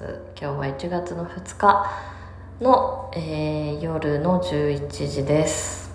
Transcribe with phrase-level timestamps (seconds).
[0.00, 0.18] ます。
[0.40, 1.86] 今日は1月の2日
[2.60, 5.90] の、えー夜の11時です。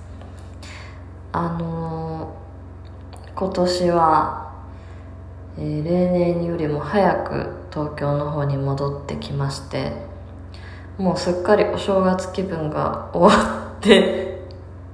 [1.32, 2.46] あのー
[3.36, 4.54] 今年は、
[5.58, 9.92] えー例年よりも早く東京の方に戻ってきまして
[10.98, 14.40] もうすっかりお正月気分が終わって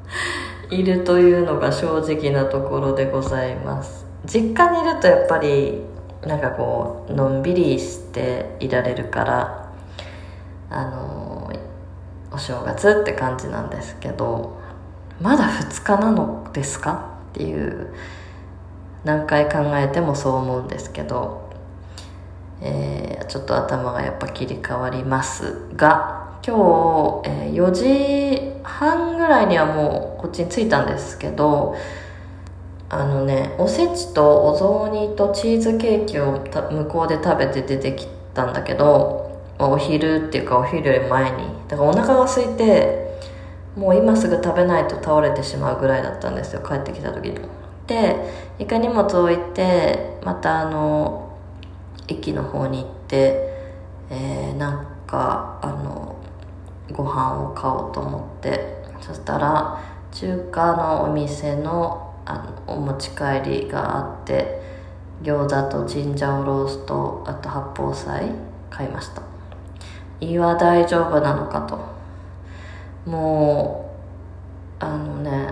[0.72, 4.06] いるというのが正直なところでございます。
[4.26, 5.82] 実家にいるとやっぱり
[6.26, 9.72] なんかこうのんびりしていられるから
[10.70, 11.52] あの
[12.32, 14.60] お正月って感じなんですけど
[15.20, 17.10] まだ2日なのですか？
[17.32, 17.94] っていう
[19.04, 21.50] 何回考えてもそう思うんですけど、
[22.62, 31.76] えーちょっと頭がやっぱ切り替わりますが今日、えー4時半ぐらいにはもうこっちに着いたんですけど
[32.94, 41.48] あのねおせちとお雑煮とチーズケーキを向こうで食べて出てきたんだけどお昼っていうかお昼より前に。
[41.70, 43.18] だからお腹が空いて
[43.78, 47.40] もう今すぐ食べないと倒れてしまうぐらいだったんですよ帰ってきた時に。
[47.88, 48.18] で
[48.60, 51.38] 一回荷物置いてまたあの
[52.10, 53.54] 駅の方に行って、
[54.10, 56.18] えーなんかあの
[56.92, 58.82] ご飯を買おうと思って。
[59.02, 59.80] そしたら
[60.12, 64.62] 中華のお店のあのお持ち帰りがあって
[65.22, 68.32] 餃子とチンジャオロースとあと八宝菜
[68.70, 69.22] 買いました。
[70.22, 71.92] 胃は大丈夫なのかと。
[73.10, 73.94] も
[74.80, 75.50] うあのね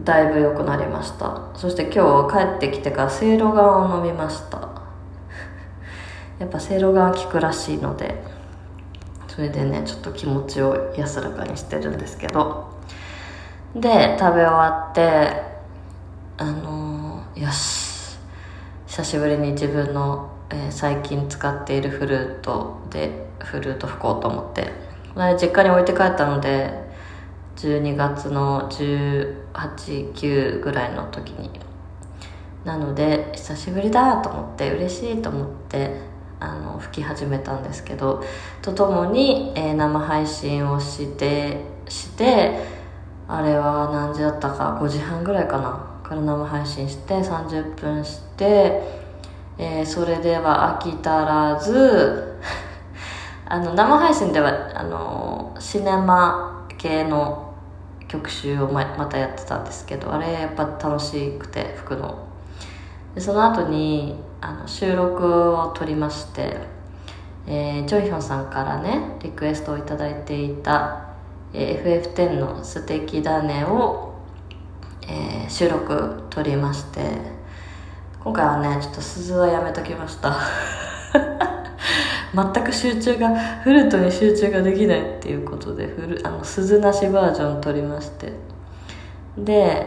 [0.00, 1.48] だいぶ良くなりました。
[1.54, 4.58] そして今日帰ってきてからせいろがんを飲みました。
[6.38, 8.22] やっぱせいろがん効くらしいので
[9.28, 12.68] それでねちょっと気持ちを安らかにしてるんですけど。
[13.74, 15.47] で食べ終わって
[16.40, 18.16] あのーよし。
[18.86, 24.70] 久しぶりに自分の、えー最近使っているフルートでフルート吹こうと思って。
[25.40, 26.72] 実家に置いて帰ったので
[27.56, 31.50] 12月の189ぐらいの時に。
[32.64, 35.90] なので久しぶりだと思って嬉しいと思って
[36.38, 38.22] あの吹き始めたんですけど
[38.62, 42.60] とともに、えー生配信をしてして
[43.26, 45.97] あれは何時だったか5時半ぐらいかな。
[46.08, 48.82] から生配信して30分して、
[49.58, 52.38] えーそれでは飽き足らず
[53.46, 57.52] あの生配信ではあのシネマ系の
[58.06, 62.18] 曲集をままたやってたんですけどあれやっぱ楽しくて吹くの。
[63.14, 66.56] でその後にあの収録を撮りまして、
[67.46, 71.00] えー、ジョイヒョンさんからねリクエストをいただいていた、
[71.52, 74.14] えー FF10 の「素敵だねを」
[75.08, 77.00] えー収録撮りまして
[78.22, 80.36] 今回はねちょっと鈴はやめときました。
[82.34, 88.32] 全く集中がフルートに集中ができないっていうことでフルあの鈴なしバージョン撮りまして。
[89.38, 89.86] で、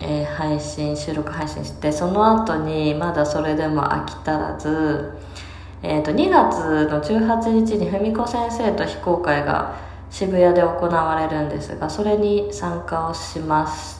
[0.00, 5.12] えー配信収録配信してその後にまだそれでも飽き足らず、
[5.82, 9.76] えー、と2月の18日に文子先生と非公開が
[10.10, 13.99] 渋谷で行われるんですがそれに参加をしまし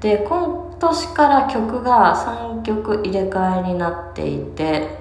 [0.00, 4.98] で今年から曲が3曲入れ替えになっていて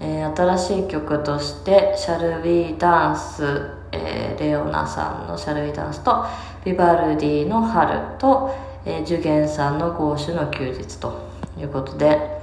[0.00, 3.44] えー新しい曲として「シャルウィーダンス」
[3.92, 6.24] えーレオナさんの「シャルウィーダンス」と
[6.64, 8.50] ビバルディの「春」と、
[8.84, 11.12] えージュゲンさんの「ゴーシュの休日」と
[11.56, 12.40] いうことで、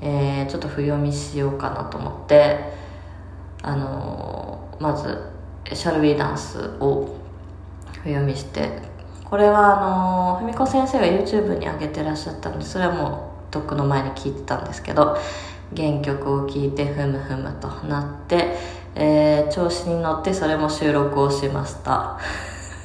[0.00, 2.72] えーちょっと譜読みしようかなと思って
[3.62, 5.30] あのーまず
[5.72, 7.08] 「シャルウィーダンス」を
[8.02, 8.93] 譜読みして
[9.34, 15.16] これはあの文子先生が YouTube に上げてらっしゃったのでそれはもうとっくの前に聞いてたんですけど
[15.76, 18.56] 原曲を聴いてふむふむとなって、
[18.94, 22.16] えー調子に乗ってそれも収録をしました。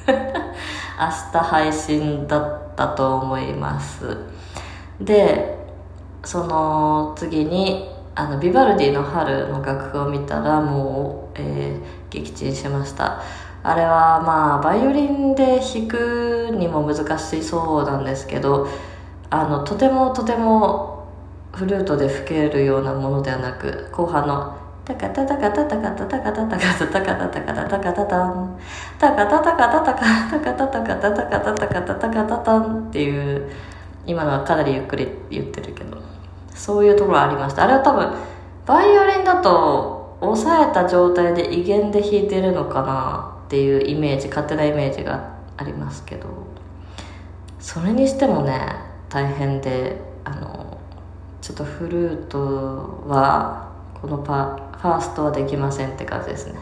[0.10, 4.16] 明日配信だったと思います。
[5.00, 5.56] で
[6.24, 13.22] その次にあのビバルディの春の楽譜を見たらもう、えー撃沈しました。
[13.62, 18.68] あれはまあバイオリンで弾くにも難しそうなんですけど
[19.28, 21.06] あのとてもとても
[21.52, 28.58] フルートで吹けるようなものではなく後半のタカタタカタタカタタカタタカタタカタタカタタカタタン
[28.98, 33.50] タカタタカタタカタカタタカタタカタタカタタカタタンっていう
[34.06, 35.98] 今のはかなりゆっくり言ってるけど
[36.54, 38.12] そういうところありましたあれは多分
[38.66, 46.28] バイオリンだと押さえた状態で威厳で弾いてるのかなっていうイメージ勝手なイメージがありますけど
[47.58, 48.76] それにしてもね
[49.08, 50.78] 大変であの
[51.42, 52.38] ちょっとフルート
[53.08, 56.60] はこのパファーストはできませんって感じですね。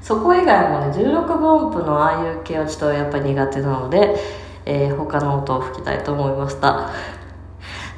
[0.00, 4.16] そこ以外もね16分音符のああいう系はちょっとやっぱり苦手なので、
[4.64, 6.90] えー、他の音を吹きたいと思いました。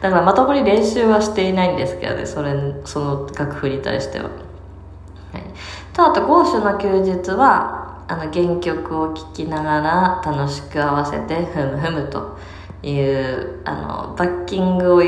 [0.00, 2.52] だからまともに練習はしていないんですけどねそれ
[2.86, 4.30] その楽譜に対しては、は
[5.38, 5.44] い、
[5.92, 12.38] とあと「ゴーシュの休日は」あの原曲を聴きながら楽しく合わせてふむふむと
[12.82, 13.74] いうあ
[14.08, 15.02] のバッキングを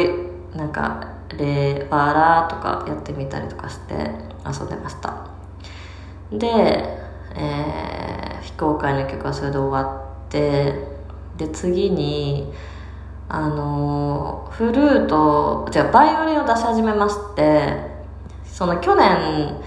[0.56, 3.94] なんかレバーラーとかやってみたりとかして
[4.46, 5.26] 遊んでました。
[6.30, 6.46] で、
[7.34, 10.74] えー、非公開の曲はそれで終わって
[11.36, 12.52] で次に
[13.28, 17.76] あのフルートじゃバイオリンを出し始めまして
[18.44, 19.60] その去年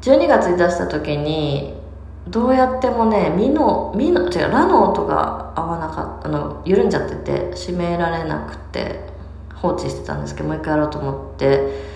[0.00, 1.79] 12月に出した時に
[2.28, 9.00] どうやってもねミのミの違うラの音が合わなかったあの緩んじゃってて締められなくて
[9.54, 11.90] 放置してたんですけどもう一回やろうと思って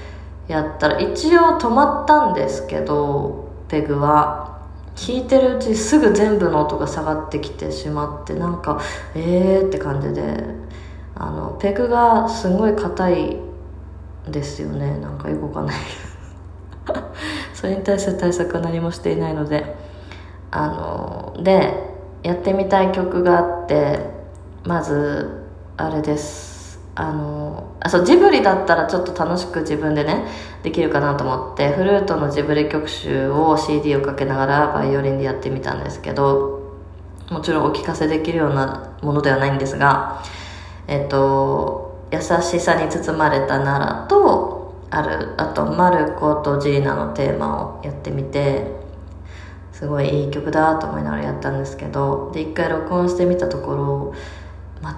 [0.48, 4.62] やったら一応止まったんですけどペグは
[4.96, 8.80] 弾いてるうちすぐ全部の音が下がってきてしまってなんか
[9.14, 10.44] えーって感じで
[11.16, 13.36] あのペグがすごい硬い
[14.28, 14.96] ですよね。
[14.98, 15.76] なんかよくわかない
[17.52, 19.83] それに対する対策は何もしていないので。
[20.54, 21.74] あので
[22.22, 23.98] やってみたい曲があって
[24.64, 25.44] まず
[25.76, 26.54] あれです。
[26.96, 30.28] あのあそうジブリだったらちょっと楽しく自分でね
[30.62, 36.72] できるかなと思ってフルートのジブリ曲集を CD をかけながらバイオリンでやってみたんですけど
[37.30, 40.22] もちろんお聴かせできるようなものではないんですが
[40.86, 48.83] えっと優しさに包まれた奈良とあるあとマルコとジーナのテーマをやってみて
[49.84, 54.14] すごいいい曲だと思いながらやったんですけどで一回録音してみたところ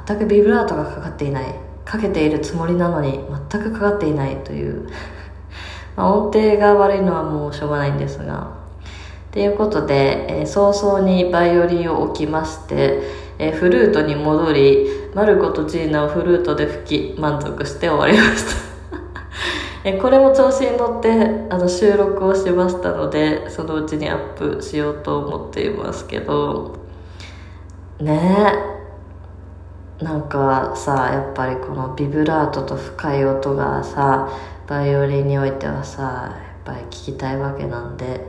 [0.06, 1.54] 全くビブラートがかかっていない。
[1.84, 4.88] かけているつもりなのに全くかかっていないという。
[5.96, 8.48] まあ、音程が悪いのはもうしょうがないんですが。
[9.32, 13.02] ということで、えー、早々にバイオリンを置きまして、
[13.38, 18.56] えー、フルートに戻りマルコとジーナをフルートで吹き満足して終わりました。
[19.88, 21.12] えこれも調子に乗って
[21.48, 26.76] あの収録をしましたのでそのうちにアップしようと思っていますけど。
[28.00, 28.52] ね。
[28.72, 34.28] えなんかさやっぱりこのビブラートと深い音がさ
[34.66, 38.28] バイオリンにおいてはさやっぱり聞きたいわけなんで、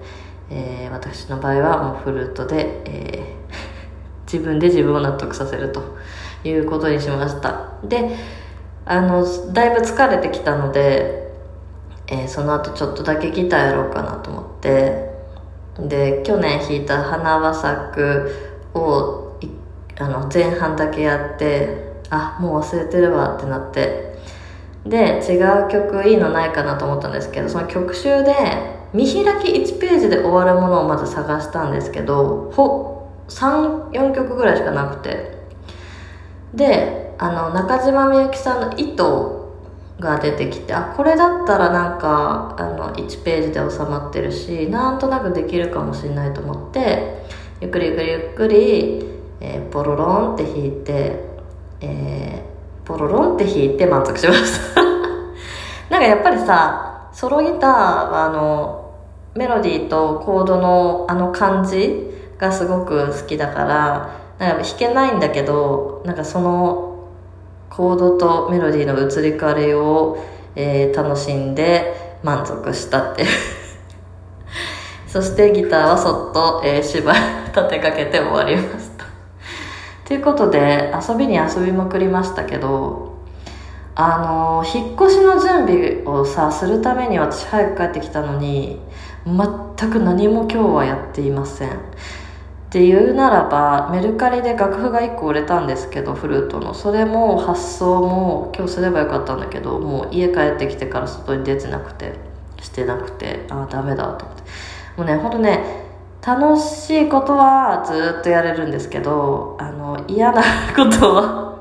[0.52, 5.82] えー、私の場合はもうフルートで、えー、 自分で自分を納得させると
[6.46, 7.72] いうことにしました。
[7.84, 8.16] で
[8.86, 11.27] あのだいぶ疲れてきたので、
[12.08, 15.08] えー、その後ちょっとだけギターやろうかなと思って。
[15.80, 18.32] で去年弾いた「花は咲く」
[18.74, 19.38] を
[20.00, 24.08] あの前半だけやってあもう忘れてるわってなって。
[24.86, 28.34] で違う曲いいのないかなと思ったんですけどその曲集で
[28.94, 35.36] 見開き1ページで終わるものをまず探したんですけどほ34曲ぐらいしかなくて。
[36.54, 39.36] であの中島みゆきさんの「糸」
[40.00, 47.26] が出てきてあこれだったらなんかあの1ページで収まってるしなんとなくできるかもしれないと思って
[47.62, 51.20] ゆっくりゆっくりゆっくりえー、ポロロンって弾いて、
[51.82, 54.82] えー、ポロロンって弾いて満足しました
[55.90, 58.92] なんかやっぱりさソロギターはあの
[59.36, 66.97] メロディーとコードのあの感じがすごく好きだからなんか弾けないんだけどなんかその
[67.70, 70.24] コードとメロディーの移り変わりを、
[70.56, 73.26] えー、楽しんで満足したって
[75.08, 77.16] そしてギターはそっと、えー、芝居
[77.48, 79.06] 立てかけて終わりました。
[80.06, 83.18] ということで遊びに遊びまくりましたけど
[83.94, 88.80] あの引っ越しの準備をさするために私早く帰ってきたのに
[89.26, 91.72] 全く何も今日はやっていません。
[92.78, 96.76] っていうならばメルカリで楽譜が1個売れたんですけどフルートの。
[96.76, 102.14] それも発送も今日すればよかったんだけどもう家帰ってきてから外に出てなくて
[102.62, 104.44] してなくてああダメだと思って。
[104.96, 105.88] もうねほんとね
[106.24, 110.44] 楽しいことはずっとやれるんですけどあの嫌な
[110.76, 111.58] ことは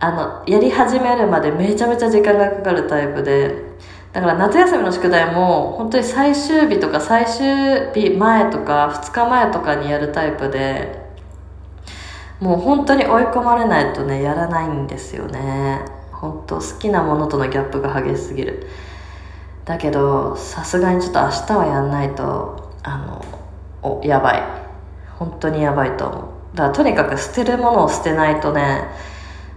[0.00, 3.71] あのやり始めるまでめちゃめちゃ時間がかかるタイプで
[4.12, 11.00] だから夏休みの宿題も本当に最終日とか最終日前とか2日前とかにやるタイプで
[12.38, 15.80] もう本当に追い込まれないとねやらないんですよね。
[16.12, 18.66] 本当好きなものとのギャップが激しすぎる。
[19.64, 23.24] だけどさすがにちょっと明日はやんないとあの
[23.82, 24.42] おやばい。
[25.18, 26.56] 本当にやばいと思う。
[26.56, 28.88] だからとにかく捨てるものを捨てないとね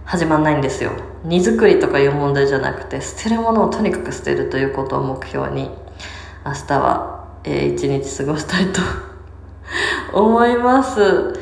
[0.06, 0.92] 始まんないんですよ
[1.24, 5.70] 荷造りとかいう問題じゃなくて捨てるものをとにかく捨てるということを目標に
[6.44, 8.80] 明日は、えー、一日過ごしたいと
[10.18, 11.34] 思います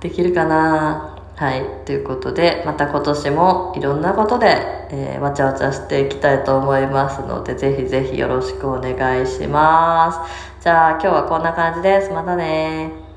[0.00, 1.16] できるかな？
[1.36, 1.64] はい。
[1.86, 4.46] ということで、また今年もいろんなことで、
[4.90, 10.26] えー、わちゃわちゃしていきたいと思いますので、ぜひぜひよろしくお願いしま
[10.58, 10.62] す。
[10.62, 12.10] じゃあ今日はこんな感じです。
[12.12, 13.09] またね